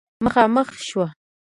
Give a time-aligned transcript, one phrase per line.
[0.23, 1.07] مخامخ شوه